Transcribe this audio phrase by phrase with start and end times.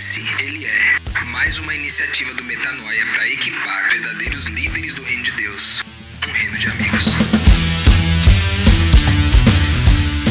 [0.00, 5.32] Esse ele é mais uma iniciativa do Metanoia para equipar verdadeiros líderes do reino de
[5.32, 5.82] Deus.
[6.26, 7.04] Um reino de amigos.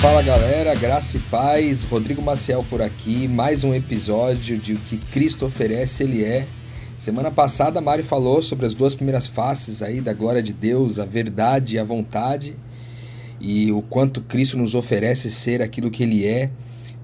[0.02, 4.97] Fala galera, graça e paz, Rodrigo Maciel por aqui, mais um episódio de O que
[4.97, 6.47] Cristo oferece, Ele é.
[6.97, 11.06] Semana passada Mari falou sobre as duas primeiras faces aí da glória de Deus, a
[11.06, 12.56] verdade e a vontade,
[13.39, 16.50] e o quanto Cristo nos oferece ser aquilo que Ele é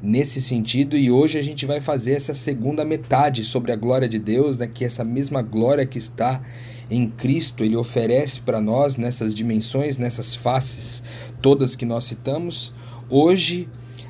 [0.02, 4.20] nesse sentido e hoje a gente vai fazer essa segunda metade sobre a glória de
[4.20, 6.42] Deus, né, que essa mesma glória que está
[6.90, 11.02] em Cristo, ele oferece para nós nessas dimensões, nessas faces
[11.42, 12.74] todas que nós citamos.
[13.10, 13.68] Hoje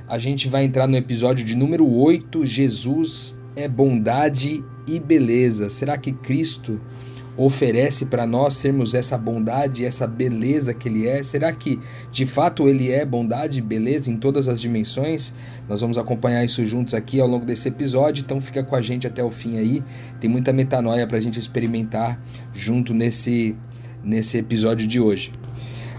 [0.08, 5.70] a gente vai entrar no episódio de número 8, Jesus é bondade e beleza.
[5.70, 6.82] Será que Cristo
[7.38, 11.22] oferece para nós sermos essa bondade, essa beleza que Ele é?
[11.22, 11.80] Será que
[12.12, 15.34] de fato Ele é bondade beleza em todas as dimensões?
[15.68, 19.06] Nós vamos acompanhar isso juntos aqui ao longo desse episódio, então fica com a gente
[19.06, 19.84] até o fim aí.
[20.20, 22.22] Tem muita metanoia para a gente experimentar
[22.54, 23.56] junto nesse,
[24.04, 25.34] nesse episódio de hoje.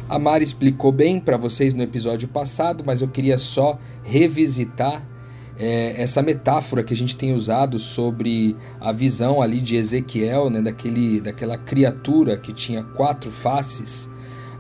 [0.09, 5.05] A Mari explicou bem para vocês no episódio passado, mas eu queria só revisitar
[5.59, 10.61] é, essa metáfora que a gente tem usado sobre a visão ali de Ezequiel, né,
[10.61, 14.11] daquele, daquela criatura que tinha quatro faces,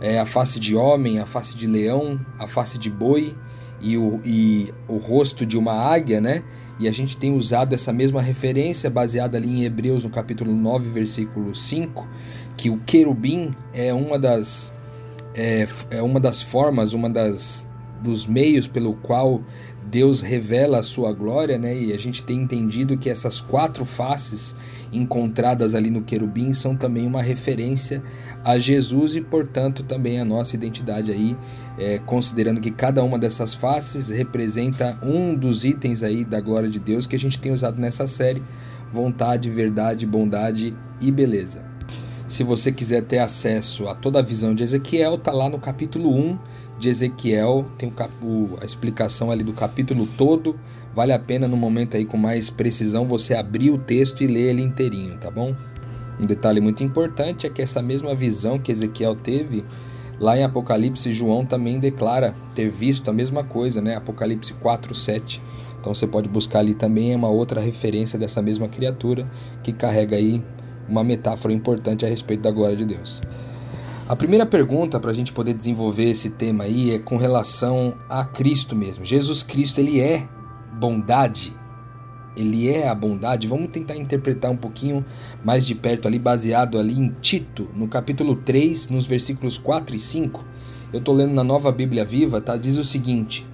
[0.00, 3.34] é, a face de homem, a face de leão, a face de boi
[3.80, 6.42] e o, e o rosto de uma águia, né?
[6.78, 10.90] E a gente tem usado essa mesma referência baseada ali em Hebreus no capítulo 9,
[10.90, 12.06] versículo 5,
[12.56, 14.74] que o querubim é uma das
[15.34, 17.66] é, é uma das formas, uma das
[18.02, 19.42] dos meios pelo qual
[19.88, 21.76] Deus revela a sua glória, né?
[21.76, 24.54] E a gente tem entendido que essas quatro faces
[24.92, 28.02] encontradas ali no querubim são também uma referência
[28.44, 31.36] a Jesus e, portanto, também a nossa identidade aí,
[31.78, 36.80] é, considerando que cada uma dessas faces representa um dos itens aí da glória de
[36.80, 38.42] Deus que a gente tem usado nessa série:
[38.90, 41.75] vontade, verdade, bondade e beleza.
[42.28, 46.12] Se você quiser ter acesso a toda a visão de Ezequiel, tá lá no capítulo
[46.12, 46.38] 1
[46.76, 50.58] de Ezequiel, tem o, a explicação ali do capítulo todo.
[50.92, 54.50] Vale a pena no momento aí com mais precisão você abrir o texto e ler
[54.50, 55.54] ele inteirinho, tá bom?
[56.18, 59.64] Um detalhe muito importante é que essa mesma visão que Ezequiel teve,
[60.18, 63.94] lá em Apocalipse, João também declara ter visto a mesma coisa, né?
[63.94, 65.40] Apocalipse 4, 7.
[65.78, 69.30] Então você pode buscar ali também é uma outra referência dessa mesma criatura
[69.62, 70.42] que carrega aí
[70.88, 73.20] uma metáfora importante a respeito da glória de Deus.
[74.08, 78.24] A primeira pergunta para a gente poder desenvolver esse tema aí é com relação a
[78.24, 79.04] Cristo mesmo.
[79.04, 80.28] Jesus Cristo, ele é
[80.74, 81.52] bondade?
[82.36, 83.48] Ele é a bondade?
[83.48, 85.04] Vamos tentar interpretar um pouquinho
[85.42, 89.98] mais de perto ali, baseado ali em Tito, no capítulo 3, nos versículos 4 e
[89.98, 90.44] 5.
[90.92, 92.56] Eu estou lendo na Nova Bíblia Viva, tá?
[92.56, 93.44] Diz o seguinte: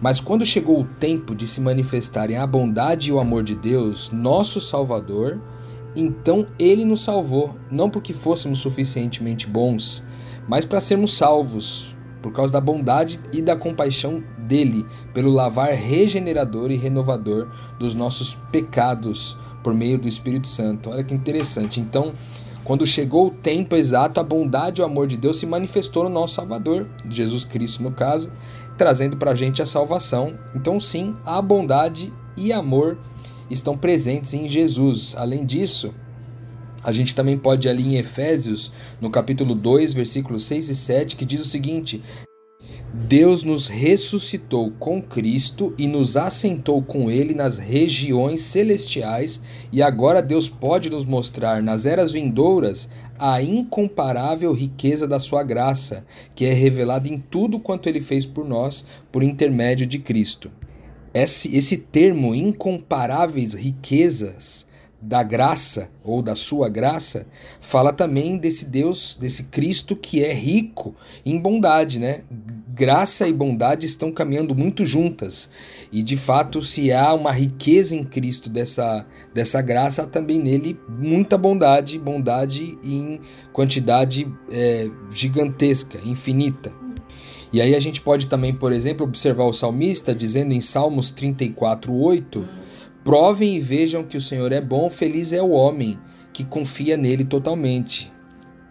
[0.00, 4.10] Mas quando chegou o tempo de se manifestarem a bondade e o amor de Deus,
[4.10, 5.38] nosso Salvador,
[5.94, 10.02] então ele nos salvou, não porque fôssemos suficientemente bons,
[10.48, 14.84] mas para sermos salvos, por causa da bondade e da compaixão dele,
[15.14, 17.48] pelo lavar regenerador e renovador
[17.78, 20.90] dos nossos pecados por meio do Espírito Santo.
[20.90, 21.80] Olha que interessante.
[21.80, 22.12] Então,
[22.64, 26.10] quando chegou o tempo exato, a bondade e o amor de Deus se manifestou no
[26.10, 28.30] nosso Salvador, Jesus Cristo no caso,
[28.76, 30.38] trazendo para a gente a salvação.
[30.54, 32.98] Então, sim, a bondade e amor
[33.50, 35.14] estão presentes em Jesus.
[35.16, 35.92] Além disso,
[36.82, 41.16] a gente também pode ir ali em Efésios, no capítulo 2, versículos 6 e 7,
[41.16, 42.00] que diz o seguinte:
[42.92, 49.40] Deus nos ressuscitou com Cristo e nos assentou com Ele nas regiões celestiais,
[49.70, 52.88] e agora Deus pode nos mostrar nas eras vindouras
[53.18, 58.48] a incomparável riqueza da Sua graça, que é revelada em tudo quanto Ele fez por
[58.48, 60.50] nós por intermédio de Cristo
[61.12, 64.66] esse, esse termo incomparáveis riquezas
[65.02, 67.26] da graça ou da sua graça
[67.60, 70.94] fala também desse Deus, desse Cristo que é rico
[71.24, 72.22] em bondade, né?
[72.68, 75.50] Graça e bondade estão caminhando muito juntas.
[75.90, 80.78] E de fato, se há uma riqueza em Cristo dessa, dessa graça, há também nele
[80.88, 83.20] muita bondade, bondade em
[83.52, 86.72] quantidade é, gigantesca, infinita.
[87.52, 91.92] E aí a gente pode também, por exemplo, observar o salmista dizendo em Salmos 34,
[91.92, 92.48] 8:
[93.02, 95.98] Provem e vejam que o Senhor é bom, feliz é o homem
[96.32, 98.12] que confia nele totalmente.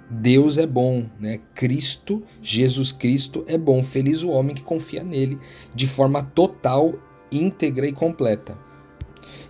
[0.09, 1.39] Deus é bom, né?
[1.53, 5.37] Cristo, Jesus Cristo é bom, feliz o homem que confia nele
[5.75, 6.93] de forma total,
[7.31, 8.57] íntegra e completa.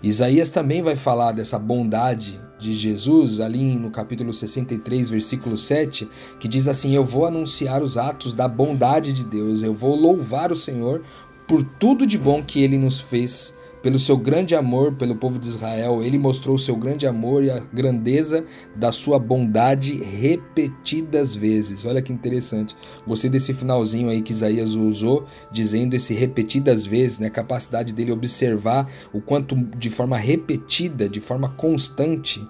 [0.04, 6.08] Isaías também vai falar dessa bondade de Jesus, ali no capítulo 63, versículo 7,
[6.40, 10.52] que diz assim: Eu vou anunciar os atos da bondade de Deus, eu vou louvar
[10.52, 11.02] o Senhor
[11.48, 15.48] por tudo de bom que ele nos fez pelo seu grande amor pelo povo de
[15.48, 18.46] Israel, ele mostrou o seu grande amor e a grandeza
[18.76, 21.86] da sua bondade repetidas vezes.
[21.86, 22.76] Olha que interessante.
[23.08, 27.28] Gostei desse finalzinho aí que Isaías usou, dizendo esse repetidas vezes, né?
[27.28, 32.46] A capacidade dele observar o quanto de forma repetida, de forma constante,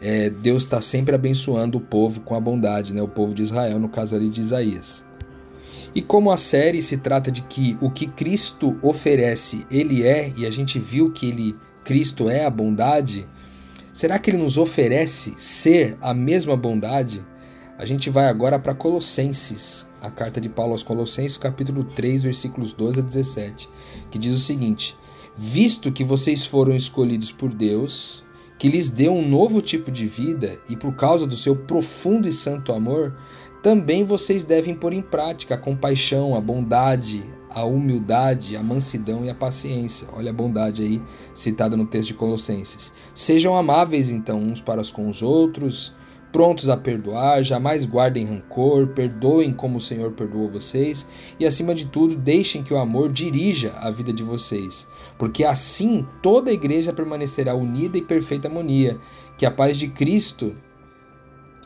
[0.00, 3.02] é, Deus está sempre abençoando o povo com a bondade, né?
[3.02, 5.09] O povo de Israel, no caso ali de Isaías.
[5.94, 10.46] E como a série se trata de que o que Cristo oferece, ele é, e
[10.46, 13.26] a gente viu que ele Cristo é a bondade,
[13.92, 17.24] será que ele nos oferece ser a mesma bondade?
[17.78, 22.72] A gente vai agora para Colossenses, a carta de Paulo aos Colossenses, capítulo 3, versículos
[22.72, 23.68] 12 a 17,
[24.10, 24.94] que diz o seguinte:
[25.36, 28.22] Visto que vocês foram escolhidos por Deus,
[28.58, 32.32] que lhes deu um novo tipo de vida e por causa do seu profundo e
[32.32, 33.16] santo amor,
[33.62, 39.30] também vocês devem pôr em prática a compaixão, a bondade, a humildade, a mansidão e
[39.30, 40.08] a paciência.
[40.14, 41.02] Olha a bondade aí
[41.34, 42.92] citada no texto de Colossenses.
[43.14, 45.94] Sejam amáveis então uns para com os outros,
[46.32, 51.06] prontos a perdoar, jamais guardem rancor, perdoem como o Senhor perdoou vocês
[51.38, 54.86] e acima de tudo, deixem que o amor dirija a vida de vocês,
[55.18, 58.98] porque assim toda a igreja permanecerá unida e perfeita harmonia.
[59.36, 60.54] Que a paz de Cristo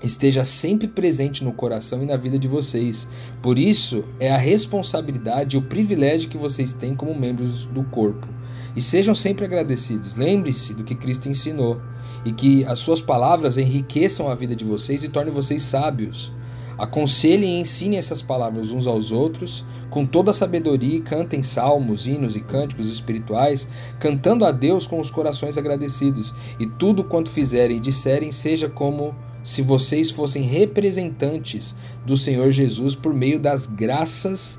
[0.05, 3.09] esteja sempre presente no coração e na vida de vocês.
[3.43, 8.29] Por isso, é a responsabilidade e o privilégio que vocês têm como membros do corpo.
[8.77, 10.15] E sejam sempre agradecidos.
[10.15, 11.81] Lembre-se do que Cristo ensinou
[12.25, 16.33] e que as suas palavras enriqueçam a vida de vocês e tornem vocês sábios.
[16.77, 22.35] Aconselhem e ensinem essas palavras uns aos outros, com toda a sabedoria, cantem salmos, hinos
[22.35, 23.69] e cânticos espirituais,
[24.01, 26.35] cantando a Deus com os corações agradecidos.
[26.59, 29.15] E tudo quanto fizerem e disserem seja como
[29.45, 34.59] se vocês fossem representantes do Senhor Jesus por meio das graças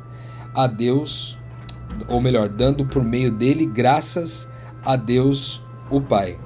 [0.54, 1.38] a Deus,
[2.08, 4.48] ou melhor, dando por meio dele graças
[4.86, 6.40] a Deus o Pai.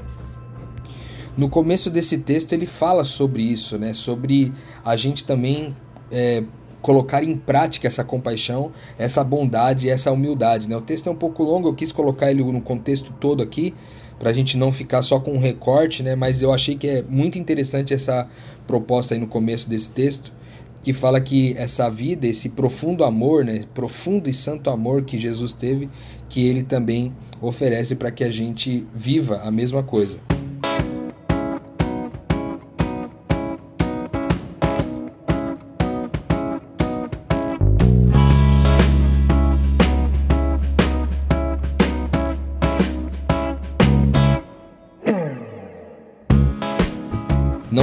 [1.38, 3.94] No começo desse texto ele fala sobre isso, né?
[3.94, 4.54] Sobre
[4.84, 5.76] a gente também
[6.12, 6.44] é,
[6.82, 10.70] colocar em prática essa compaixão, essa bondade, essa humildade.
[10.70, 10.76] Né?
[10.76, 13.74] O texto é um pouco longo, eu quis colocar ele no contexto todo aqui,
[14.20, 16.14] para a gente não ficar só com um recorte, né?
[16.14, 18.28] Mas eu achei que é muito interessante essa
[18.68, 20.34] proposta aí no começo desse texto,
[20.82, 23.64] que fala que essa vida, esse profundo amor, né?
[23.74, 25.90] Profundo e santo amor que Jesus teve,
[26.28, 30.20] que ele também oferece para que a gente viva a mesma coisa.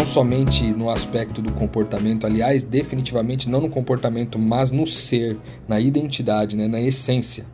[0.07, 5.37] Somente no aspecto do comportamento, aliás, definitivamente não no comportamento, mas no ser,
[5.69, 7.45] na identidade, né, na essência.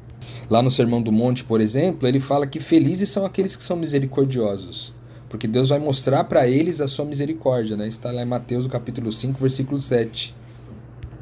[0.50, 3.76] Lá no Sermão do Monte, por exemplo, ele fala que felizes são aqueles que são
[3.76, 4.92] misericordiosos,
[5.28, 7.88] porque Deus vai mostrar para eles a sua misericórdia, né?
[7.88, 10.34] Está lá em Mateus, capítulo 5, versículo 7.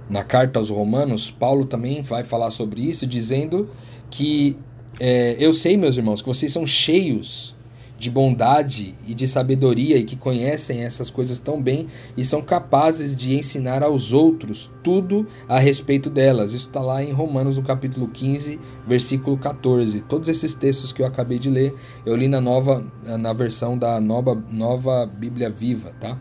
[0.08, 3.70] Na carta aos Romanos, Paulo também vai falar sobre isso, dizendo
[4.10, 4.56] que
[4.98, 7.54] é, eu sei, meus irmãos, que vocês são cheios
[8.00, 11.86] de bondade e de sabedoria e que conhecem essas coisas tão bem
[12.16, 16.54] e são capazes de ensinar aos outros tudo a respeito delas.
[16.54, 18.58] Isso está lá em Romanos, no capítulo 15,
[18.88, 20.00] versículo 14.
[20.00, 21.74] Todos esses textos que eu acabei de ler,
[22.06, 22.82] eu li na nova
[23.18, 26.18] na versão da nova, nova Bíblia Viva, tá?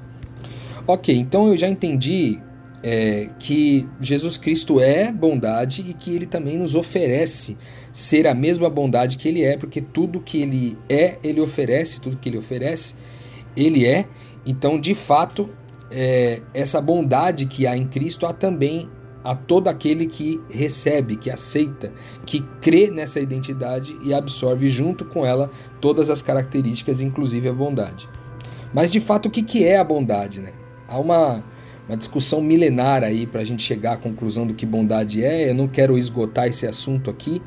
[0.86, 2.42] Ok, então eu já entendi
[2.82, 7.58] é, que Jesus Cristo é bondade e que ele também nos oferece
[7.92, 12.18] ser a mesma bondade que ele é, porque tudo que ele é, ele oferece, tudo
[12.18, 12.96] que ele oferece,
[13.56, 14.08] ele é.
[14.46, 15.50] Então, de fato,
[15.92, 18.90] é, essa bondade que há em Cristo há também
[19.24, 21.92] a todo aquele que recebe, que aceita,
[22.26, 28.10] que crê nessa identidade e absorve junto com ela todas as características, inclusive a bondade.
[28.74, 30.40] Mas de fato, o que é a bondade?
[30.40, 30.54] Né?
[30.88, 31.44] Há uma
[31.90, 35.50] uma discussão milenar aí para a gente chegar à conclusão do que bondade é.
[35.50, 37.42] Eu não quero esgotar esse assunto aqui,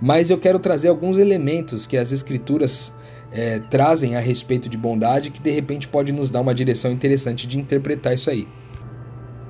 [0.00, 2.90] mas eu quero trazer alguns elementos que as escrituras
[3.30, 7.46] é, trazem a respeito de bondade que de repente pode nos dar uma direção interessante
[7.46, 8.48] de interpretar isso aí.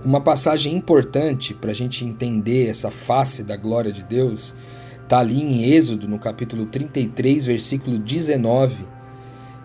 [0.04, 4.56] Uma passagem importante para a gente entender essa face da glória de Deus
[5.04, 9.01] está ali em Êxodo, no capítulo 33, versículo 19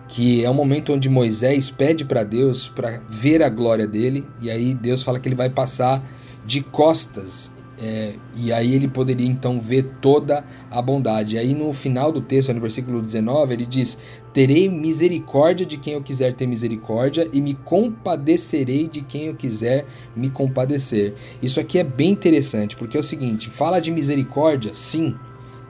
[0.08, 4.50] que é um momento onde Moisés pede para Deus para ver a glória dele, e
[4.50, 6.02] aí Deus fala que ele vai passar
[6.46, 11.36] de costas, é, e aí ele poderia então ver toda a bondade.
[11.36, 13.98] E aí no final do texto, no versículo 19, ele diz:
[14.32, 19.84] Terei misericórdia de quem eu quiser ter misericórdia, e me compadecerei de quem eu quiser
[20.16, 21.14] me compadecer.
[21.42, 25.14] Isso aqui é bem interessante, porque é o seguinte: fala de misericórdia, sim,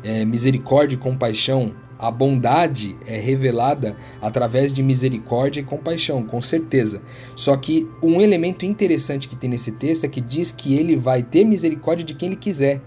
[0.03, 7.03] é, misericórdia e compaixão A bondade é revelada através de misericórdia e compaixão, com certeza.
[7.35, 11.25] Só que um elemento interessante que tem nesse texto é que diz que ele vai
[11.25, 12.81] ter misericórdia de quem ele quiser.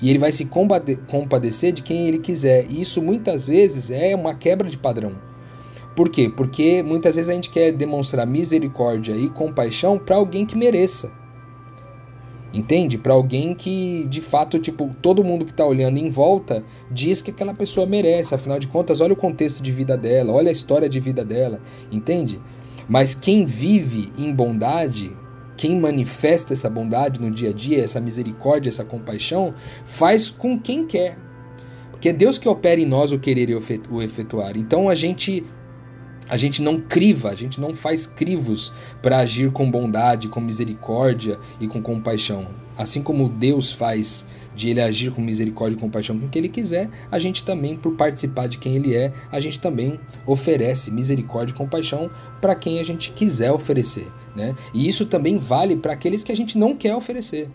[0.00, 0.48] E ele vai se
[1.08, 2.66] compadecer de quem ele quiser.
[2.70, 5.18] E isso muitas vezes é uma quebra de padrão.
[5.96, 6.32] Por quê?
[6.34, 11.10] Porque muitas vezes a gente quer demonstrar misericórdia e compaixão para alguém que mereça.
[12.52, 12.98] Entende?
[12.98, 17.30] Para alguém que, de fato, tipo, todo mundo que está olhando em volta diz que
[17.30, 18.34] aquela pessoa merece.
[18.34, 21.60] Afinal de contas, olha o contexto de vida dela, olha a história de vida dela.
[21.92, 22.40] Entende?
[22.88, 25.12] Mas quem vive em bondade,
[25.56, 29.54] quem manifesta essa bondade no dia a dia, essa misericórdia, essa compaixão,
[29.84, 31.16] faz com quem quer.
[31.92, 34.56] Porque é Deus que opera em nós o querer e o efetuar.
[34.56, 35.44] Então a gente
[36.30, 38.72] a gente não criva, a gente não faz crivos
[39.02, 42.46] para agir com bondade, com misericórdia e com compaixão.
[42.78, 46.48] Assim como Deus faz de ele agir com misericórdia e compaixão com o que ele
[46.48, 51.52] quiser, a gente também, por participar de quem ele é, a gente também oferece misericórdia
[51.52, 52.08] e compaixão
[52.40, 54.06] para quem a gente quiser oferecer.
[54.36, 54.54] Né?
[54.72, 57.50] E isso também vale para aqueles que a gente não quer oferecer.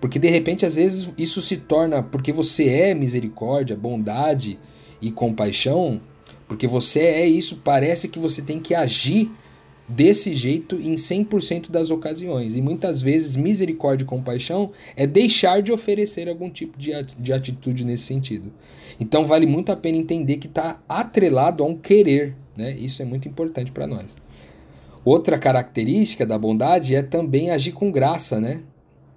[0.00, 4.58] Porque de repente, às vezes, isso se torna, porque você é misericórdia, bondade
[5.00, 6.00] e compaixão,
[6.48, 9.30] porque você é isso, parece que você tem que agir
[9.86, 12.56] desse jeito em 100% das ocasiões.
[12.56, 18.04] E muitas vezes, misericórdia e compaixão é deixar de oferecer algum tipo de atitude nesse
[18.04, 18.52] sentido.
[18.98, 22.34] Então, vale muito a pena entender que está atrelado a um querer.
[22.56, 22.72] Né?
[22.72, 24.16] Isso é muito importante para nós.
[25.04, 28.62] Outra característica da bondade é também agir com graça, né?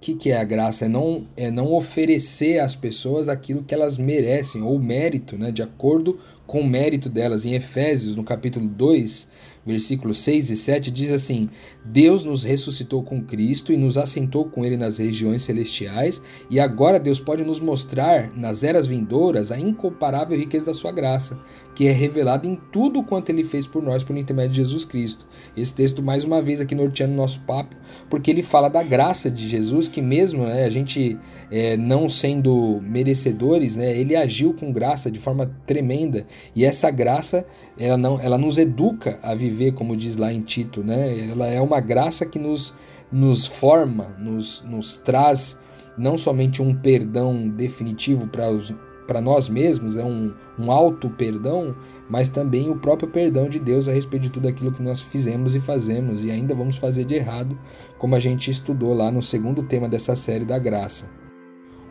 [0.02, 0.86] que, que é a graça?
[0.86, 5.62] É não, é não oferecer às pessoas aquilo que elas merecem, ou mérito, né, de
[5.62, 6.18] acordo
[6.52, 7.46] com o mérito delas.
[7.46, 9.26] Em Efésios, no capítulo 2,
[9.64, 11.48] versículos 6 e 7, diz assim:
[11.82, 17.00] Deus nos ressuscitou com Cristo e nos assentou com Ele nas regiões celestiais, e agora
[17.00, 21.40] Deus pode nos mostrar, nas eras vindouras, a incomparável riqueza da Sua graça,
[21.74, 25.26] que é revelada em tudo quanto Ele fez por nós por intermédio de Jesus Cristo.
[25.56, 27.76] Esse texto, mais uma vez, aqui norteando nosso papo,
[28.10, 31.18] porque ele fala da graça de Jesus, que mesmo né, a gente
[31.50, 37.46] é, não sendo merecedores, né, ele agiu com graça de forma tremenda, e essa graça
[37.78, 41.28] ela, não, ela nos educa a viver como diz lá em Tito, né?
[41.30, 42.74] Ela é uma graça que nos,
[43.10, 45.58] nos forma, nos, nos traz
[45.96, 48.74] não somente um perdão definitivo para os
[49.06, 51.74] para nós mesmos, é um, um auto-perdão,
[52.08, 55.54] mas também o próprio perdão de Deus a respeito de tudo aquilo que nós fizemos
[55.56, 57.58] e fazemos e ainda vamos fazer de errado,
[57.98, 61.21] como a gente estudou lá no segundo tema dessa série da graça.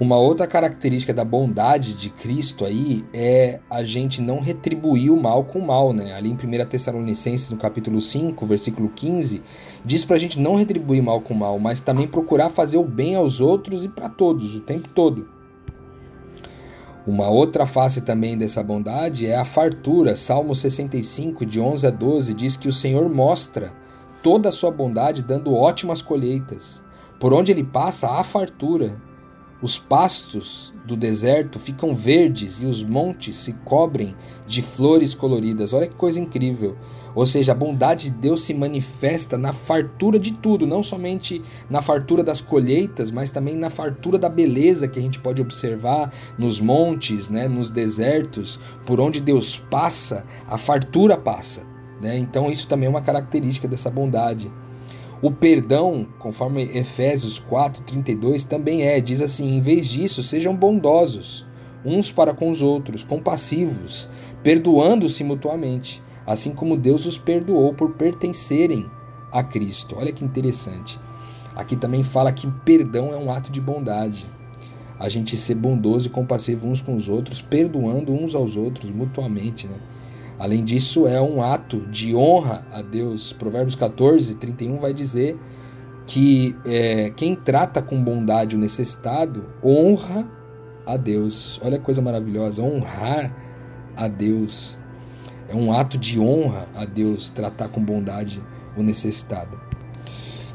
[0.02, 5.44] Uma outra característica da bondade de Cristo aí é a gente não retribuir o mal
[5.44, 6.16] com o mal, né?
[6.16, 9.44] Ali em 1 Tessalonicenses, no capítulo 5, versículo 15,
[9.86, 13.40] diz pra gente não retribuir mal com mal, mas também procurar fazer o bem aos
[13.40, 15.30] outros e para todos, o tempo todo.
[17.06, 20.16] Uma outra face também dessa bondade é a fartura.
[20.16, 23.72] Salmo 65, de 11 a 12, diz que o Senhor mostra
[24.24, 26.84] toda a sua bondade dando ótimas colheitas.
[27.20, 29.00] Por onde ele passa, há fartura
[29.62, 34.16] os pastos do deserto ficam verdes e os montes se cobrem
[34.48, 35.72] de flores coloridas.
[35.72, 36.76] Olha que coisa incrível.
[37.14, 41.82] Ou seja, a bondade de Deus se manifesta na fartura de tudo, não somente na
[41.82, 46.60] fartura das colheitas, mas também na fartura da beleza que a gente pode observar nos
[46.60, 51.64] montes, né, nos desertos, por onde Deus passa, a fartura passa.
[52.02, 52.18] Né?
[52.18, 54.52] Então, isso também é uma característica dessa bondade.
[55.22, 61.46] O perdão, conforme Efésios 4:32 também é, diz assim: em vez disso, sejam bondosos
[61.86, 64.10] uns para com os outros, compassivos,
[64.44, 68.86] perdoando-se mutuamente, assim como Deus os perdoou por pertencerem
[69.32, 69.96] a Cristo.
[69.98, 71.00] Olha que interessante.
[71.56, 74.30] Aqui também fala que perdão é um ato de bondade.
[75.00, 79.68] A gente ser bondoso e compassivo uns com os outros, perdoando uns aos outros mutuamente,
[79.68, 79.78] né?
[80.42, 83.32] Além disso, é um ato de honra a Deus.
[83.32, 85.38] Provérbios 14, 31 vai dizer
[86.08, 90.28] que é, quem trata com bondade o necessitado honra
[90.84, 91.62] a Deus.
[91.64, 93.32] Olha que coisa maravilhosa, honrar
[93.96, 94.80] a Deus.
[95.48, 98.42] É um ato de honra a Deus tratar com bondade
[98.76, 99.62] o necessitado.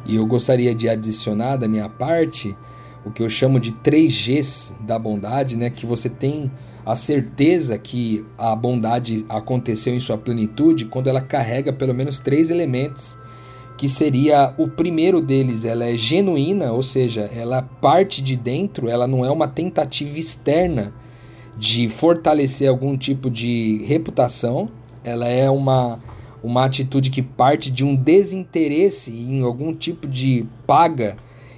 [0.04, 2.56] E eu gostaria de adicionar da minha parte
[3.04, 5.70] o que eu chamo de três Gs da bondade, né?
[5.70, 6.50] Que você tem
[6.86, 12.48] a certeza que a bondade aconteceu em sua plenitude quando ela carrega pelo menos três
[12.48, 13.18] elementos,
[13.76, 19.08] que seria o primeiro deles, ela é genuína, ou seja, ela parte de dentro, ela
[19.08, 20.94] não é uma tentativa externa
[21.58, 24.70] de fortalecer algum tipo de reputação,
[25.02, 25.98] ela é uma
[26.42, 31.16] uma atitude que parte de um desinteresse em algum tipo de paga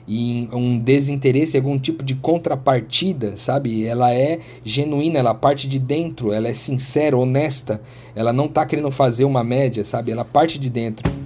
[0.09, 3.85] e um desinteresse, algum tipo de contrapartida, sabe?
[3.85, 7.83] Ela é genuína, ela parte de dentro, ela é sincera, honesta,
[8.17, 10.11] ela não tá querendo fazer uma média, sabe?
[10.11, 11.18] Ela parte de dentro.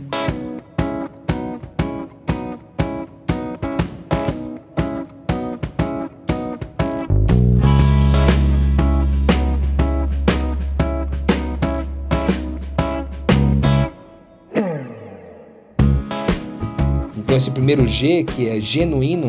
[17.42, 19.26] Esse primeiro G, que é genuíno,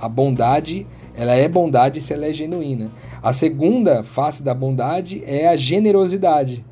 [0.00, 2.92] a bondade, ela é bondade se ela é genuína.
[3.20, 6.64] A segunda face da bondade é a generosidade,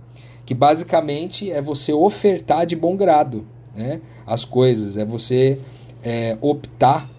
[0.46, 5.58] que basicamente é você ofertar de bom grado né, as coisas, é você
[6.04, 7.10] é, optar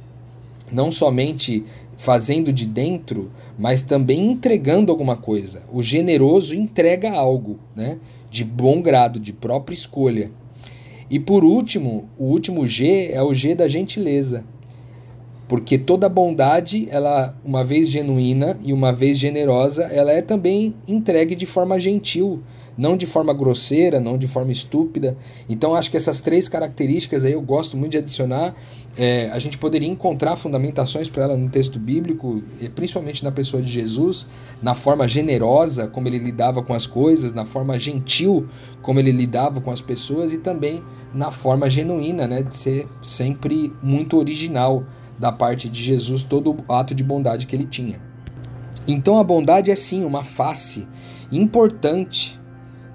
[0.71, 1.65] não somente
[1.97, 3.29] fazendo de dentro,
[3.59, 5.63] mas também entregando alguma coisa.
[5.69, 7.97] O generoso entrega algo, né,
[8.31, 10.31] de bom grado, de própria escolha.
[11.09, 14.43] E por último, o último G é o G da gentileza.
[15.47, 21.35] Porque toda bondade, ela, uma vez genuína e uma vez generosa, ela é também entregue
[21.35, 22.41] de forma gentil,
[22.75, 25.15] não de forma grosseira, não de forma estúpida.
[25.47, 28.55] Então acho que essas três características aí eu gosto muito de adicionar.
[28.97, 32.41] É, a gente poderia encontrar fundamentações para ela no texto bíblico,
[32.73, 34.25] principalmente na pessoa de Jesus,
[34.63, 38.47] na forma generosa como ele lidava com as coisas, na forma gentil
[38.81, 40.81] como ele lidava com as pessoas e também
[41.13, 44.85] na forma genuína, né, de ser sempre muito original
[45.17, 47.99] da parte de Jesus todo o ato de bondade que ele tinha.
[48.87, 50.87] Então a bondade é sim uma face
[51.31, 52.39] importante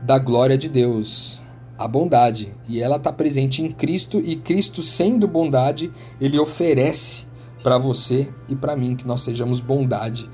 [0.02, 1.42] da glória de Deus,
[1.76, 7.24] a bondade, e ela está presente em Cristo e Cristo sendo bondade, ele oferece
[7.62, 10.30] para você e para mim que nós sejamos bondade,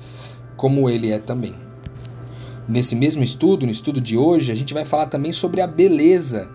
[0.55, 1.55] como ele é também.
[2.67, 6.49] Nesse mesmo estudo, no estudo de hoje, a gente vai falar também sobre a beleza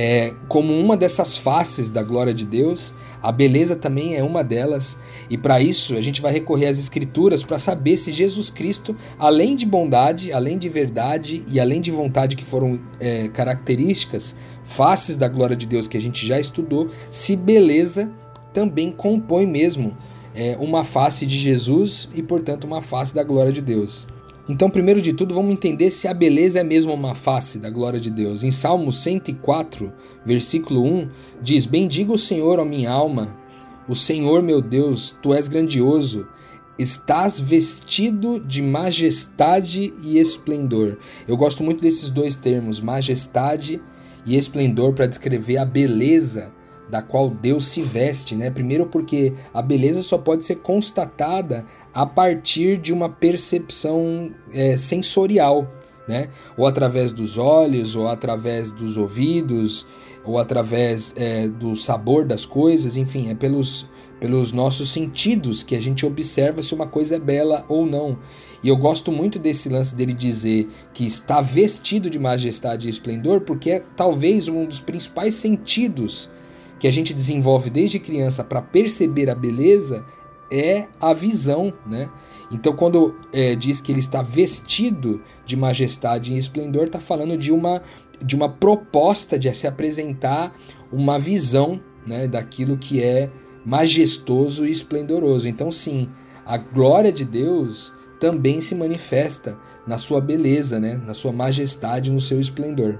[0.00, 4.96] é, como uma dessas faces da glória de Deus, a beleza também é uma delas,
[5.28, 9.56] e para isso a gente vai recorrer às Escrituras para saber se Jesus Cristo, além
[9.56, 15.26] de bondade, além de verdade e além de vontade que foram é, características, faces da
[15.26, 18.08] glória de Deus que a gente já estudou, se beleza
[18.52, 19.96] também compõe mesmo
[20.32, 24.06] é, uma face de Jesus e, portanto, uma face da glória de Deus.
[24.48, 28.00] Então, primeiro de tudo, vamos entender se a beleza é mesmo uma face da glória
[28.00, 28.42] de Deus.
[28.42, 29.92] Em Salmo 104,
[30.24, 31.08] versículo 1,
[31.42, 33.36] diz: Bendiga o Senhor, ó minha alma,
[33.86, 36.26] o Senhor meu Deus, tu és grandioso,
[36.78, 40.96] estás vestido de majestade e esplendor.
[41.26, 43.82] Eu gosto muito desses dois termos, majestade
[44.24, 46.52] e esplendor, para descrever a beleza
[46.88, 48.48] da qual Deus se veste, né?
[48.50, 51.66] Primeiro porque a beleza só pode ser constatada
[51.98, 55.68] a partir de uma percepção é, sensorial,
[56.06, 56.28] né?
[56.56, 59.84] Ou através dos olhos, ou através dos ouvidos,
[60.24, 63.84] ou através é, do sabor das coisas, enfim, é pelos,
[64.20, 68.16] pelos nossos sentidos que a gente observa se uma coisa é bela ou não.
[68.62, 73.40] E eu gosto muito desse lance dele dizer que está vestido de majestade e esplendor,
[73.40, 76.30] porque é talvez um dos principais sentidos
[76.78, 80.04] que a gente desenvolve desde criança para perceber a beleza
[80.50, 82.08] é a visão, né?
[82.50, 87.52] Então, quando é, diz que ele está vestido de majestade e esplendor, está falando de
[87.52, 87.82] uma,
[88.24, 90.54] de uma proposta de se apresentar
[90.90, 93.30] uma visão né, daquilo que é
[93.64, 95.46] majestoso e esplendoroso.
[95.46, 96.08] Então, sim,
[96.46, 102.20] a glória de Deus também se manifesta na sua beleza, né, na sua majestade, no
[102.20, 102.98] seu esplendor.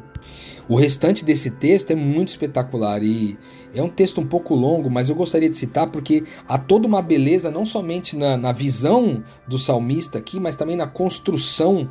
[0.68, 3.38] O restante desse texto é muito espetacular e
[3.74, 7.02] é um texto um pouco longo, mas eu gostaria de citar porque há toda uma
[7.02, 11.88] beleza, não somente na, na visão do salmista aqui, mas também na construção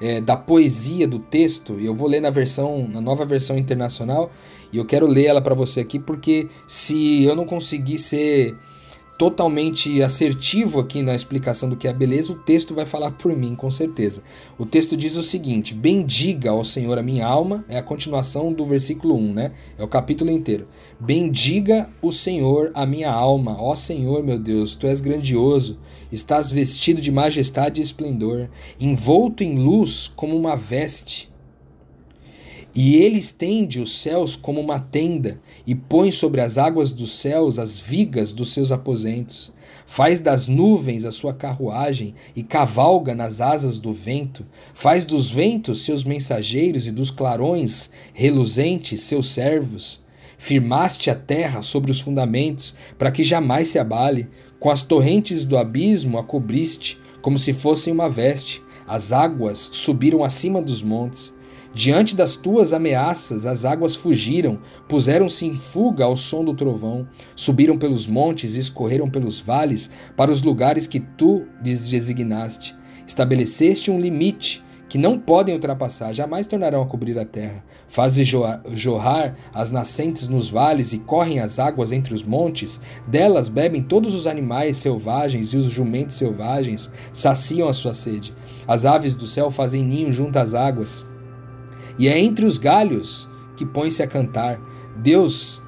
[0.00, 1.78] é, da poesia do texto.
[1.78, 4.30] Eu vou ler na versão, na nova versão internacional,
[4.72, 8.56] e eu quero ler ela para você aqui porque se eu não conseguir ser
[9.22, 13.54] totalmente assertivo aqui na explicação do que é beleza, o texto vai falar por mim,
[13.54, 14.20] com certeza.
[14.58, 18.66] O texto diz o seguinte: Bendiga ao Senhor a minha alma, é a continuação do
[18.66, 19.52] versículo 1, né?
[19.78, 20.66] É o capítulo inteiro.
[20.98, 25.78] Bendiga o Senhor a minha alma, ó Senhor meu Deus, tu és grandioso,
[26.10, 31.31] estás vestido de majestade e esplendor, envolto em luz como uma veste
[32.74, 37.58] e ele estende os céus como uma tenda, e põe sobre as águas dos céus
[37.58, 39.52] as vigas dos seus aposentos.
[39.86, 44.46] Faz das nuvens a sua carruagem, e cavalga nas asas do vento.
[44.72, 50.00] Faz dos ventos seus mensageiros, e dos clarões reluzentes seus servos.
[50.38, 54.28] Firmaste a terra sobre os fundamentos, para que jamais se abale.
[54.58, 58.62] Com as torrentes do abismo a cobriste, como se fossem uma veste.
[58.86, 61.34] As águas subiram acima dos montes.
[61.74, 67.78] Diante das tuas ameaças, as águas fugiram, puseram-se em fuga ao som do trovão, subiram
[67.78, 72.76] pelos montes e escorreram pelos vales para os lugares que tu lhes designaste.
[73.06, 77.64] Estabeleceste um limite que não podem ultrapassar, jamais tornarão a cobrir a terra.
[77.88, 82.78] Fazes jorrar as nascentes nos vales e correm as águas entre os montes.
[83.08, 88.34] Delas bebem todos os animais selvagens e os jumentos selvagens saciam a sua sede.
[88.68, 91.06] As aves do céu fazem ninho junto às águas.
[91.98, 94.60] E é entre os galhos que põe-se a cantar.
[94.96, 95.62] Deus,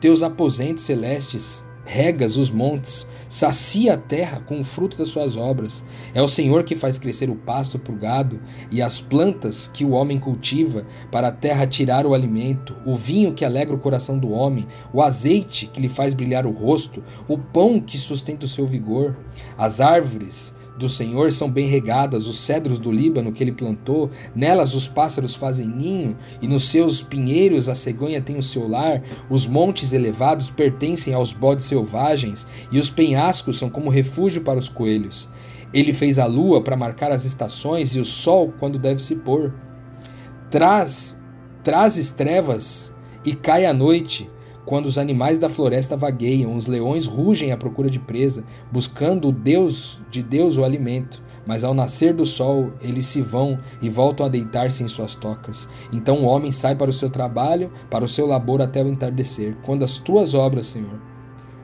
[0.00, 5.82] teus aposentos celestes, regas os montes, sacia a terra com o fruto das suas obras.
[6.12, 9.86] É o Senhor que faz crescer o pasto para o gado e as plantas que
[9.86, 14.18] o homem cultiva para a terra tirar o alimento, o vinho que alegra o coração
[14.18, 18.48] do homem, o azeite que lhe faz brilhar o rosto, o pão que sustenta o
[18.48, 19.16] seu vigor.
[19.56, 24.74] As árvores do Senhor são bem regadas, os cedros do Líbano que ele plantou, nelas
[24.74, 29.46] os pássaros fazem ninho, e nos seus pinheiros a cegonha tem o seu lar, os
[29.46, 35.28] montes elevados pertencem aos bodes selvagens, e os penhascos são como refúgio para os coelhos.
[35.74, 39.52] Ele fez a lua para marcar as estações e o sol quando deve se pôr.
[40.50, 41.20] Traz,
[41.62, 44.30] trazes trevas e cai a noite,
[44.68, 49.32] quando os animais da floresta vagueiam, os leões rugem à procura de presa, buscando o
[49.32, 51.22] Deus de Deus o alimento.
[51.46, 55.66] Mas ao nascer do sol, eles se vão e voltam a deitar-se em suas tocas.
[55.90, 59.56] Então o homem sai para o seu trabalho, para o seu labor até o entardecer.
[59.62, 61.00] Quando as tuas obras, Senhor,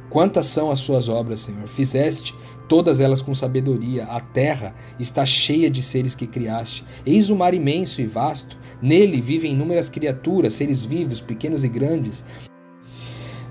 [0.08, 1.66] Quantas são as suas obras, Senhor?
[1.66, 2.36] Fizeste
[2.68, 4.04] todas elas com sabedoria.
[4.04, 6.84] A terra está cheia de seres que criaste.
[7.04, 8.56] Eis o mar imenso e vasto.
[8.80, 12.22] Nele vivem inúmeras criaturas, seres vivos, pequenos e grandes.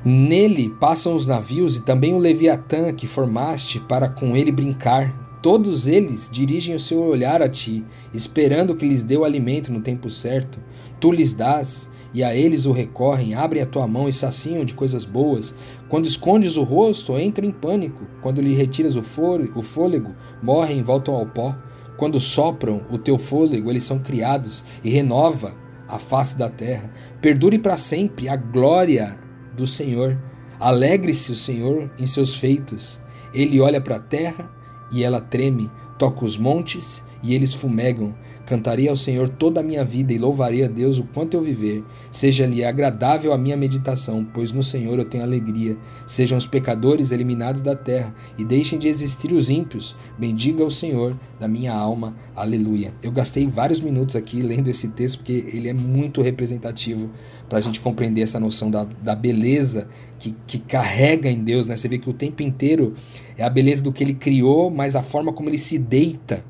[0.06, 5.40] Nele passam os navios e também o Leviatã que formaste para com ele brincar.
[5.42, 9.80] Todos eles dirigem o seu olhar a ti, esperando que lhes dê o alimento no
[9.80, 10.60] tempo certo.
[11.00, 14.74] Tu lhes dás, e a eles o recorrem, abrem a tua mão e saciam de
[14.74, 15.56] coisas boas.
[15.88, 18.06] Quando escondes o rosto, entram em pânico.
[18.22, 21.56] Quando lhe retiras o fôlego, morrem e voltam ao pó.
[21.96, 25.56] Quando sopram o teu fôlego, eles são criados e renova
[25.88, 26.92] a face da terra.
[27.22, 29.23] Perdure para sempre a glória
[29.56, 30.20] do Senhor.
[30.60, 33.00] Alegre-se o Senhor em seus feitos.
[33.34, 34.50] Ele olha para a terra
[34.92, 38.16] e ela treme, toca os montes e eles fumegam.
[38.46, 41.84] Cantarei ao Senhor toda a minha vida e louvarei a Deus o quanto eu viver.
[42.12, 45.78] Seja-lhe agradável a minha meditação, pois no Senhor eu tenho alegria.
[46.06, 49.96] Sejam os pecadores eliminados da terra e deixem de existir os ímpios.
[50.20, 52.16] Bendiga o Senhor da minha alma.
[52.36, 52.94] Aleluia.
[53.02, 57.10] Eu gastei vários minutos aqui lendo esse texto porque ele é muito representativo
[57.48, 59.88] para a gente compreender essa noção da, da beleza
[60.20, 61.66] que, que carrega em Deus.
[61.66, 61.78] Né?
[61.78, 62.94] Você vê que o tempo inteiro
[63.38, 66.44] é a beleza do que ele criou, mas a forma como ele se deita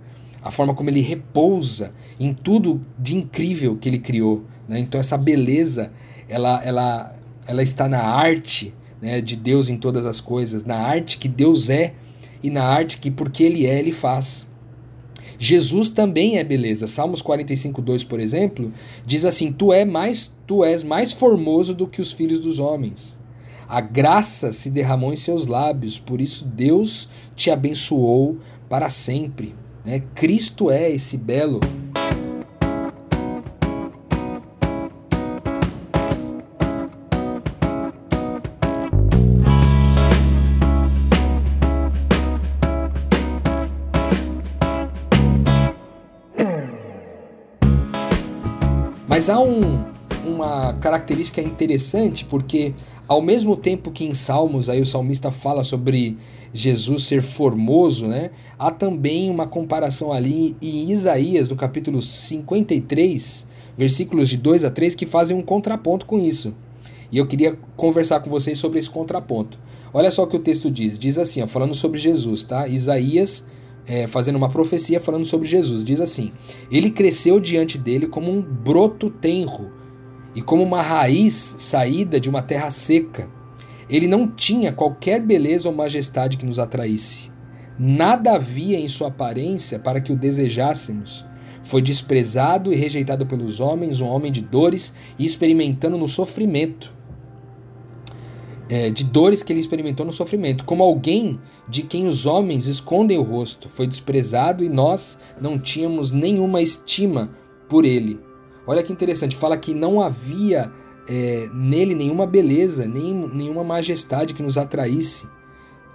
[0.44, 4.44] a forma como ele repousa em tudo de incrível que ele criou.
[4.68, 4.80] Né?
[4.80, 5.92] Então essa beleza,
[6.28, 7.16] ela, ela,
[7.48, 11.70] ela está na arte né, de Deus em todas as coisas, na arte que Deus
[11.70, 11.94] é
[12.42, 14.46] e na arte que porque Ele é, Ele faz.
[15.40, 16.88] Jesus também é beleza.
[16.88, 18.72] Salmos 45, 2, por exemplo,
[19.06, 23.18] diz assim: Tu, é mais, tu és mais formoso do que os filhos dos homens.
[23.68, 28.38] A graça se derramou em seus lábios, por isso Deus te abençoou
[28.70, 29.56] para sempre.
[29.86, 30.02] Né?
[30.16, 31.60] Cristo é esse belo.
[49.08, 49.86] Mas há um,
[50.26, 52.74] uma característica interessante, porque
[53.08, 56.18] ao mesmo tempo que em Salmos aí o salmista fala sobre
[56.54, 58.32] Jesus ser formoso, né?
[58.58, 64.96] Há também uma comparação ali em Isaías, no capítulo 53, versículos de 2 a 3,
[64.96, 66.54] que fazem um contraponto com isso.
[67.12, 69.60] E eu queria conversar com vocês sobre esse contraponto.
[69.94, 70.98] Olha só o que o texto diz.
[70.98, 72.68] Diz assim, ó, falando sobre Jesus, tá?
[72.68, 73.44] Isaías
[73.86, 75.84] é, fazendo uma profecia falando sobre Jesus.
[75.84, 76.32] Diz assim:
[76.72, 79.83] Ele cresceu diante dele como um broto tenro
[80.36, 83.30] e como uma raiz saída de uma terra seca.
[83.90, 87.32] Ele não tinha qualquer beleza ou majestade que nos atraísse.
[87.78, 91.26] Nada havia em sua aparência para que o desejássemos.
[91.64, 96.94] Foi desprezado e rejeitado pelos homens, um homem de dores e experimentando no sofrimento.
[98.70, 103.18] É, de dores que ele experimentou no sofrimento, como alguém de quem os homens escondem
[103.18, 103.70] o rosto.
[103.70, 107.32] Foi desprezado e nós não tínhamos nenhuma estima
[107.68, 108.20] por ele.
[108.66, 110.72] Olha que interessante, fala que não havia
[111.08, 115.28] é, nele nenhuma beleza, nem, nenhuma majestade que nos atraísse.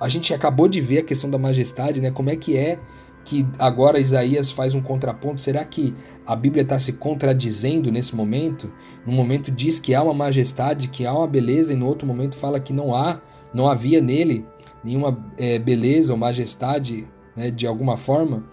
[0.01, 2.11] A gente acabou de ver a questão da majestade, né?
[2.11, 2.79] Como é que é
[3.25, 5.41] que agora Isaías faz um contraponto?
[5.41, 5.95] Será que
[6.27, 8.73] a Bíblia está se contradizendo nesse momento?
[9.05, 12.37] No momento diz que há uma majestade, que há uma beleza, e no outro momento
[12.37, 13.21] fala que não há,
[13.53, 14.47] não havia nele
[14.85, 18.45] nenhuma é, beleza ou majestade né, de alguma forma.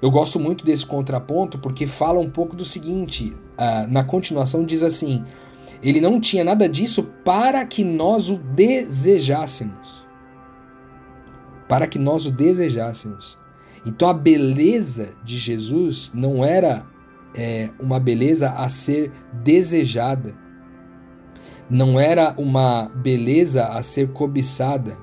[0.00, 4.82] Eu gosto muito desse contraponto porque fala um pouco do seguinte: uh, na continuação diz
[4.82, 5.24] assim,
[5.82, 10.06] ele não tinha nada disso para que nós o desejássemos.
[11.68, 13.38] Para que nós o desejássemos.
[13.84, 16.84] Então a beleza de Jesus não era
[17.34, 20.34] é, uma beleza a ser desejada,
[21.68, 24.96] não era uma beleza a ser cobiçada,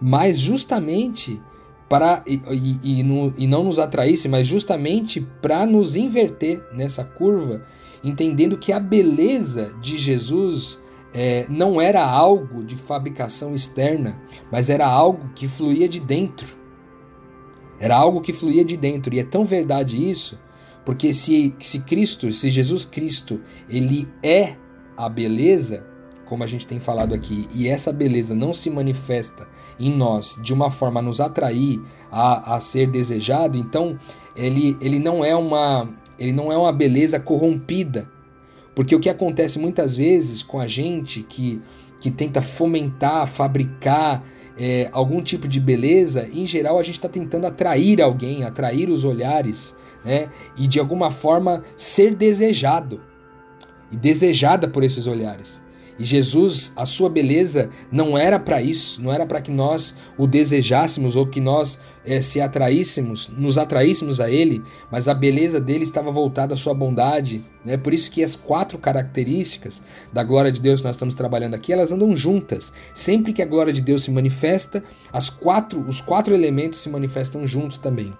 [0.00, 1.40] mas justamente
[1.88, 7.04] para e, e, e, no, e não nos atraísse, mas justamente para nos inverter nessa
[7.04, 7.62] curva
[8.04, 10.78] entendendo que a beleza de Jesus
[11.14, 14.20] é, não era algo de fabricação externa,
[14.52, 16.56] mas era algo que fluía de dentro.
[17.78, 19.14] Era algo que fluía de dentro.
[19.14, 20.38] E é tão verdade isso,
[20.84, 24.56] porque se, se Cristo, se Jesus Cristo, ele é
[24.96, 25.86] a beleza,
[26.26, 30.52] como a gente tem falado aqui, e essa beleza não se manifesta em nós de
[30.52, 33.96] uma forma a nos atrair, a, a ser desejado, então
[34.36, 38.08] ele, ele não é uma ele não é uma beleza corrompida.
[38.74, 41.62] Porque o que acontece muitas vezes com a gente que,
[42.00, 44.24] que tenta fomentar, fabricar
[44.58, 49.04] é, algum tipo de beleza, em geral a gente está tentando atrair alguém, atrair os
[49.04, 49.74] olhares,
[50.04, 50.28] né?
[50.56, 53.00] E de alguma forma ser desejado
[53.90, 55.63] e desejada por esses olhares.
[55.98, 60.26] E Jesus, a sua beleza não era para isso, não era para que nós o
[60.26, 65.84] desejássemos ou que nós é, se atraíssemos, nos atraíssemos a Ele, mas a beleza dele
[65.84, 67.42] estava voltada à sua bondade.
[67.64, 67.76] Né?
[67.76, 71.72] Por isso que as quatro características da glória de Deus que nós estamos trabalhando aqui,
[71.72, 72.72] elas andam juntas.
[72.92, 77.46] Sempre que a glória de Deus se manifesta, as quatro, os quatro elementos se manifestam
[77.46, 78.12] juntos também.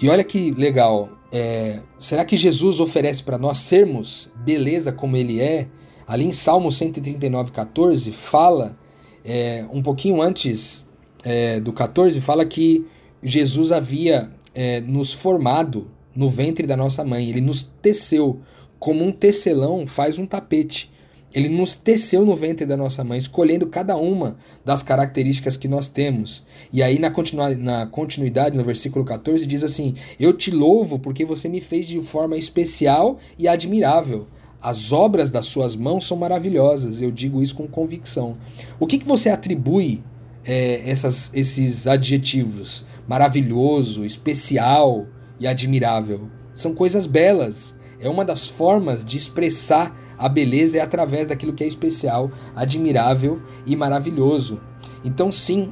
[0.00, 5.40] E olha que legal, é, será que Jesus oferece para nós sermos beleza como Ele
[5.40, 5.68] é?
[6.06, 8.78] Ali em Salmo 139, 14, fala,
[9.24, 10.86] é, um pouquinho antes
[11.24, 12.86] é, do 14, fala que
[13.22, 17.28] Jesus havia é, nos formado no ventre da nossa mãe.
[17.28, 18.40] Ele nos teceu
[18.78, 20.90] como um tecelão faz um tapete.
[21.34, 25.88] Ele nos teceu no ventre da nossa mãe, escolhendo cada uma das características que nós
[25.88, 26.46] temos.
[26.72, 27.10] E aí, na,
[27.58, 32.00] na continuidade, no versículo 14, diz assim: Eu te louvo porque você me fez de
[32.00, 34.26] forma especial e admirável.
[34.60, 38.36] As obras das suas mãos são maravilhosas, eu digo isso com convicção.
[38.80, 40.02] O que, que você atribui
[40.44, 42.84] é, essas, esses adjetivos?
[43.06, 45.06] Maravilhoso, especial
[45.38, 46.28] e admirável.
[46.54, 47.76] São coisas belas.
[48.00, 53.40] É uma das formas de expressar a beleza é através daquilo que é especial, admirável
[53.66, 54.60] e maravilhoso.
[55.04, 55.70] Então, sim,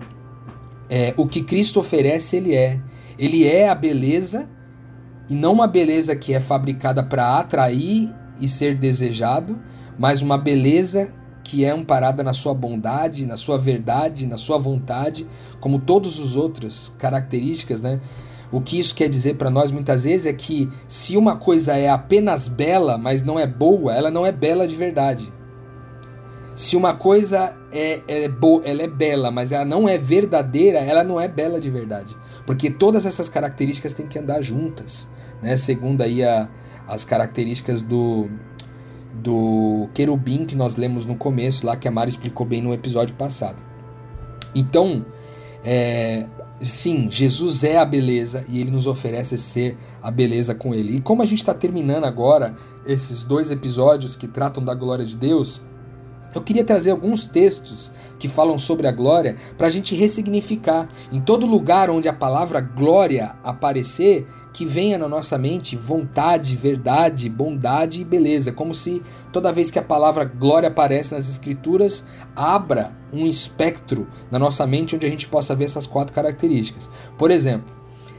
[0.88, 2.80] é, o que Cristo oferece, ele é.
[3.18, 4.48] Ele é a beleza,
[5.28, 9.58] e não uma beleza que é fabricada para atrair e ser desejado,
[9.98, 15.28] mas uma beleza que é amparada na sua bondade, na sua verdade, na sua vontade,
[15.60, 18.00] como todas as outras características, né?
[18.50, 21.90] O que isso quer dizer para nós muitas vezes é que se uma coisa é
[21.90, 25.32] apenas bela, mas não é boa, ela não é bela de verdade.
[26.54, 31.02] Se uma coisa é, é boa, ela é bela, mas ela não é verdadeira, ela
[31.02, 32.16] não é bela de verdade.
[32.46, 35.08] Porque todas essas características têm que andar juntas,
[35.42, 35.56] né?
[35.56, 36.48] Segundo aí a,
[36.86, 38.28] as características do,
[39.14, 43.14] do querubim que nós lemos no começo, lá que a Mari explicou bem no episódio
[43.14, 43.56] passado.
[44.54, 45.04] Então,
[45.64, 46.26] é,
[46.60, 50.96] sim, Jesus é a beleza e ele nos oferece ser a beleza com ele.
[50.96, 52.54] E como a gente está terminando agora
[52.86, 55.62] esses dois episódios que tratam da glória de Deus,
[56.34, 60.88] eu queria trazer alguns textos que falam sobre a glória para a gente ressignificar.
[61.12, 67.28] Em todo lugar onde a palavra glória aparecer, que venha na nossa mente vontade, verdade,
[67.28, 72.96] bondade e beleza, como se toda vez que a palavra glória aparece nas escrituras, abra
[73.12, 76.88] um espectro na nossa mente onde a gente possa ver essas quatro características.
[77.18, 77.74] Por exemplo,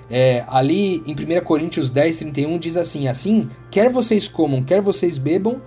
[0.09, 5.17] é, ali em 1 Coríntios 10, 31 diz assim: Assim, quer vocês comam, quer vocês
[5.17, 5.61] bebam,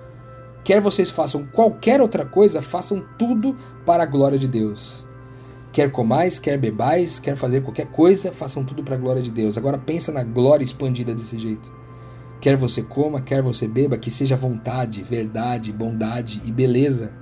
[0.68, 5.06] quer vocês façam qualquer outra coisa, façam tudo para a glória de Deus.
[5.72, 9.56] Quer comais, quer bebais, quer fazer qualquer coisa, façam tudo para a glória de Deus.
[9.56, 11.72] Agora pensa na glória expandida desse jeito.
[12.38, 17.14] Quer você coma, quer você beba, que seja vontade, verdade, bondade e beleza.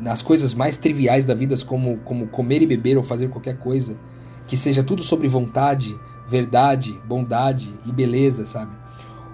[0.00, 3.96] Nas coisas mais triviais da vida, como, como comer e beber ou fazer qualquer coisa.
[4.48, 8.72] Que seja tudo sobre vontade, verdade, bondade e beleza, sabe?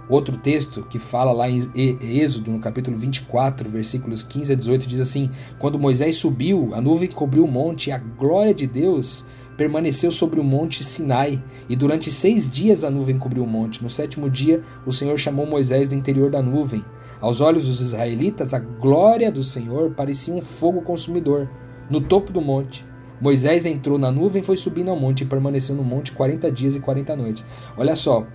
[0.08, 5.00] Outro texto que fala lá em Êxodo, no capítulo 24, versículos 15 a 18, diz
[5.00, 9.24] assim: Quando Moisés subiu, a nuvem cobriu o monte e a glória de Deus
[9.56, 13.82] permaneceu sobre o monte Sinai, e durante seis dias a nuvem cobriu o monte.
[13.82, 16.84] No sétimo dia, o Senhor chamou Moisés do interior da nuvem.
[17.20, 21.48] Aos olhos dos israelitas, a glória do Senhor parecia um fogo consumidor
[21.88, 22.84] no topo do monte.
[23.20, 26.80] Moisés entrou na nuvem, foi subindo ao monte e permaneceu no monte 40 dias e
[26.80, 27.44] 40 noites.
[27.76, 28.26] Olha só,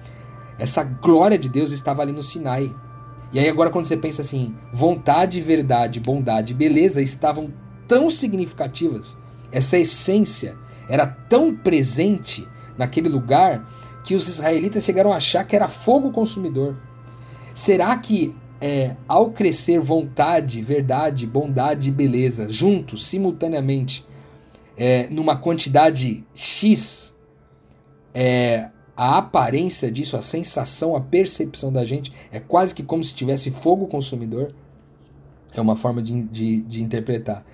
[0.59, 2.75] essa glória de Deus estava ali no Sinai.
[3.31, 7.51] E aí agora quando você pensa assim, vontade, verdade, bondade, beleza estavam
[7.87, 9.17] tão significativas.
[9.51, 10.55] Essa essência
[10.87, 13.67] era tão presente naquele lugar
[14.03, 16.75] que os israelitas chegaram a achar que era fogo consumidor.
[17.53, 24.05] Será que é, ao crescer vontade, verdade, bondade e beleza juntos, simultaneamente,
[24.77, 27.13] é, numa quantidade X,
[28.13, 33.15] é, a aparência disso, a sensação, a percepção da gente é quase que como se
[33.15, 34.53] tivesse fogo consumidor.
[35.53, 37.45] É uma forma de, de, de interpretar.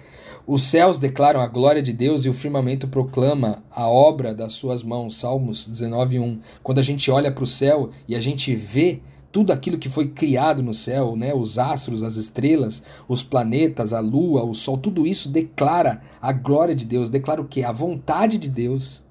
[0.47, 4.81] Os céus declaram a glória de Deus e o firmamento proclama a obra das suas
[4.81, 5.17] mãos.
[5.17, 6.39] Salmos 19:1.
[6.63, 10.07] Quando a gente olha para o céu e a gente vê tudo aquilo que foi
[10.07, 11.31] criado no céu, né?
[11.31, 16.73] Os astros, as estrelas, os planetas, a lua, o sol, tudo isso declara a glória
[16.73, 17.63] de Deus, declara o que?
[17.63, 19.04] A vontade de Deus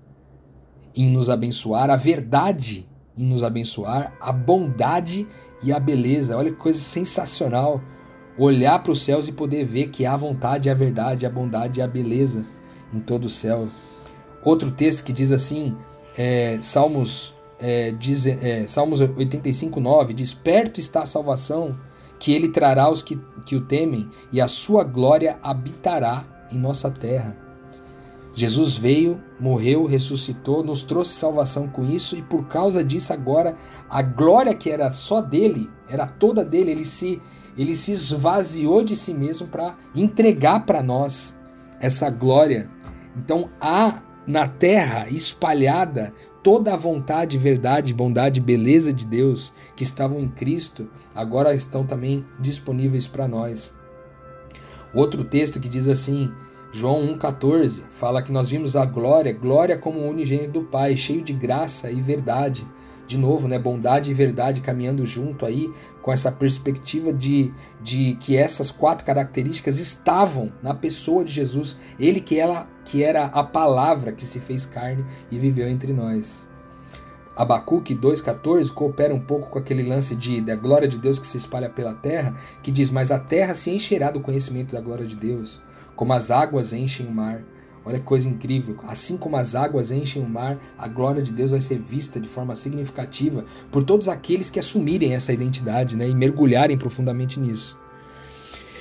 [0.97, 5.27] em nos abençoar, a verdade em nos abençoar, a bondade
[5.63, 6.37] e a beleza.
[6.37, 7.81] Olha que coisa sensacional.
[8.37, 11.83] Olhar para os céus e poder ver que há vontade, a verdade, a bondade e
[11.83, 12.45] a beleza
[12.93, 13.69] em todo o céu.
[14.45, 15.77] Outro texto que diz assim,
[16.17, 21.79] é, Salmos, é, diz, é, Salmos 85, 9, diz: Perto está a salvação,
[22.19, 26.91] que ele trará os que, que o temem, e a sua glória habitará em nossa
[26.91, 27.44] terra.
[28.35, 33.55] Jesus veio, morreu, ressuscitou, nos trouxe salvação com isso e por causa disso agora
[33.89, 37.23] a glória que era só dele, era toda dele, ele se
[37.57, 41.37] ele se esvaziou de si mesmo para entregar para nós
[41.81, 42.69] essa glória.
[43.17, 50.19] Então há na terra espalhada toda a vontade, verdade, bondade, beleza de Deus que estavam
[50.19, 53.73] em Cristo, agora estão também disponíveis para nós.
[54.93, 56.33] Outro texto que diz assim:
[56.77, 61.23] João 1,14 fala que nós vimos a glória, glória como o unigênito do Pai, cheio
[61.23, 62.67] de graça e verdade.
[63.07, 68.37] De novo, né, bondade e verdade caminhando junto aí com essa perspectiva de, de que
[68.37, 74.11] essas quatro características estavam na pessoa de Jesus, ele que, ela, que era a palavra
[74.11, 76.45] que se fez carne e viveu entre nós.
[77.37, 81.37] Abacuque 2,14 coopera um pouco com aquele lance de da glória de Deus que se
[81.37, 82.35] espalha pela terra,
[82.65, 85.63] que diz: Mas a terra se encherá do conhecimento da glória de Deus
[85.97, 87.45] como as águas enchem o mar.
[87.85, 88.79] Olha que coisa incrível.
[88.89, 92.29] Assim como as águas enchem o mar, a glória de Deus vai ser vista de
[92.29, 97.79] forma significativa por todos aqueles que assumirem essa identidade né, e mergulharem profundamente nisso.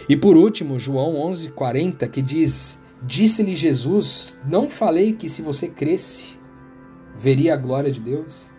[0.07, 6.39] E por último, João 11:40 que diz: Disse-lhe Jesus: Não falei que se você cresce,
[7.15, 8.51] veria a glória de Deus?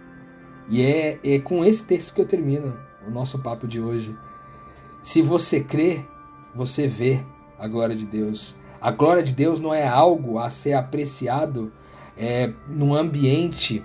[0.69, 4.17] E é, é com esse texto que eu termino o nosso papo de hoje.
[5.03, 6.07] Se você crê,
[6.55, 7.25] você vê
[7.59, 8.57] a glória de Deus.
[8.81, 11.73] A glória de Deus não é algo a ser apreciado
[12.17, 13.83] é, no ambiente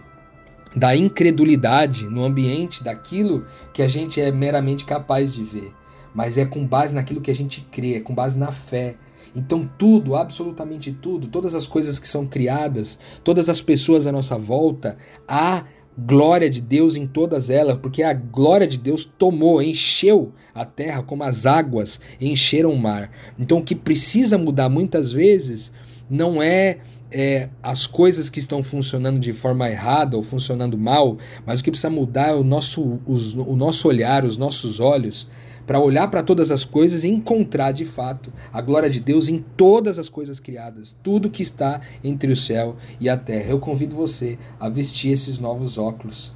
[0.76, 5.74] da incredulidade, no ambiente daquilo que a gente é meramente capaz de ver,
[6.14, 8.96] mas é com base naquilo que a gente crê, é com base na fé.
[9.36, 14.38] Então, tudo, absolutamente tudo, todas as coisas que são criadas, todas as pessoas à nossa
[14.38, 15.66] volta, há
[16.06, 21.04] glória de Deus em todas elas, porque a glória de Deus tomou, encheu a terra
[21.04, 23.12] como as águas encheram o mar.
[23.38, 25.72] Então o que precisa mudar muitas vezes
[26.10, 26.78] não é,
[27.12, 31.72] é, as coisas que estão funcionando de forma errada ou funcionando mal, mas o que
[31.72, 35.28] precisa mudar é o nosso, os, o nosso olhar, os nossos olhos
[35.70, 39.46] para olhar para todas as coisas e encontrar de fato a glória de Deus em
[39.56, 43.52] todas as coisas criadas, tudo que está entre o céu e a terra.
[43.52, 46.34] Eu convido você a vestir esses novos óculos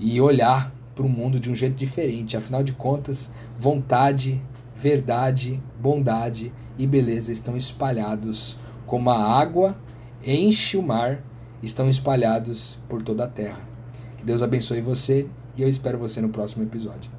[0.00, 2.36] e olhar para o mundo de um jeito diferente.
[2.36, 4.42] Afinal de contas, vontade,
[4.74, 9.78] verdade, bondade e beleza estão espalhados como a água
[10.26, 11.24] enche o mar,
[11.62, 13.68] estão espalhados por toda a terra.
[14.16, 17.13] Que Deus abençoe você e eu espero você no próximo episódio.